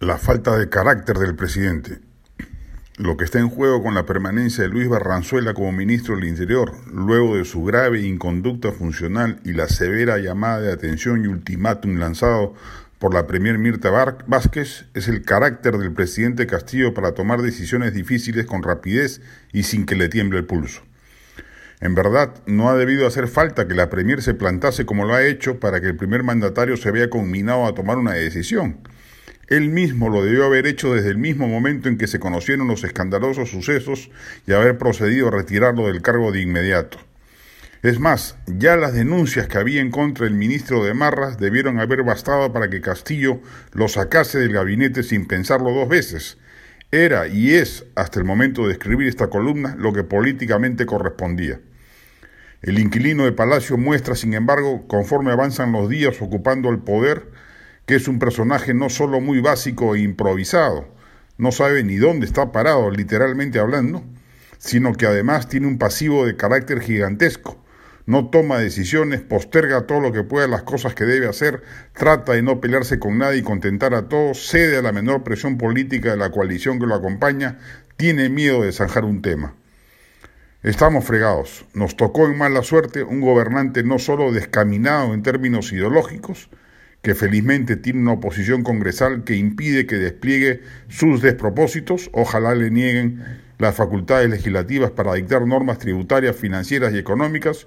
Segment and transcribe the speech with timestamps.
[0.00, 1.98] la falta de carácter del presidente.
[2.98, 6.72] Lo que está en juego con la permanencia de Luis Barranzuela como ministro del Interior,
[6.92, 12.54] luego de su grave inconducta funcional y la severa llamada de atención y ultimátum lanzado
[13.00, 18.46] por la premier Mirta Vázquez, es el carácter del presidente Castillo para tomar decisiones difíciles
[18.46, 19.20] con rapidez
[19.52, 20.82] y sin que le tiemble el pulso.
[21.80, 25.24] En verdad, no ha debido hacer falta que la premier se plantase como lo ha
[25.24, 28.78] hecho para que el primer mandatario se vea conminado a tomar una decisión
[29.48, 32.84] él mismo lo debió haber hecho desde el mismo momento en que se conocieron los
[32.84, 34.10] escandalosos sucesos
[34.46, 36.98] y haber procedido a retirarlo del cargo de inmediato.
[37.82, 42.02] Es más, ya las denuncias que había en contra del ministro de Marras debieron haber
[42.02, 43.40] bastado para que Castillo
[43.72, 46.38] lo sacase del gabinete sin pensarlo dos veces.
[46.90, 51.60] Era y es, hasta el momento de escribir esta columna, lo que políticamente correspondía.
[52.60, 57.28] El inquilino de Palacio muestra, sin embargo, conforme avanzan los días ocupando el poder,
[57.88, 60.86] que es un personaje no solo muy básico e improvisado,
[61.38, 64.04] no sabe ni dónde está parado, literalmente hablando,
[64.58, 67.64] sino que además tiene un pasivo de carácter gigantesco.
[68.04, 71.62] No toma decisiones, posterga todo lo que pueda las cosas que debe hacer,
[71.94, 75.56] trata de no pelearse con nadie y contentar a todos, cede a la menor presión
[75.56, 77.58] política de la coalición que lo acompaña,
[77.96, 79.54] tiene miedo de zanjar un tema.
[80.62, 81.64] Estamos fregados.
[81.72, 86.50] Nos tocó en mala suerte un gobernante no solo descaminado en términos ideológicos,
[87.02, 93.22] que felizmente tiene una oposición congresal que impide que despliegue sus despropósitos, ojalá le nieguen
[93.58, 97.66] las facultades legislativas para dictar normas tributarias, financieras y económicas,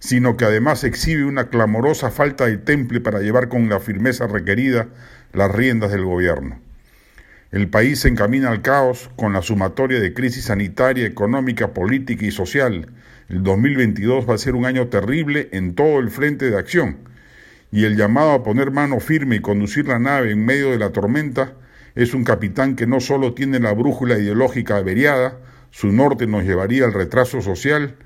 [0.00, 4.88] sino que además exhibe una clamorosa falta de temple para llevar con la firmeza requerida
[5.32, 6.60] las riendas del gobierno.
[7.50, 12.30] El país se encamina al caos con la sumatoria de crisis sanitaria, económica, política y
[12.30, 12.92] social.
[13.28, 17.07] El 2022 va a ser un año terrible en todo el frente de acción
[17.70, 20.90] y el llamado a poner mano firme y conducir la nave en medio de la
[20.90, 21.54] tormenta
[21.94, 25.38] es un capitán que no solo tiene la brújula ideológica averiada,
[25.70, 27.96] su norte nos llevaría al retraso social,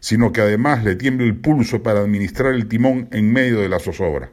[0.00, 3.78] sino que además le tiembla el pulso para administrar el timón en medio de la
[3.78, 4.30] zozobra.